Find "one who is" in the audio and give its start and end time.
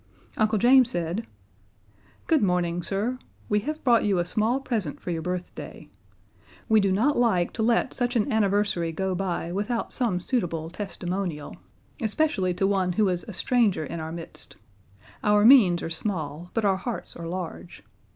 12.65-13.25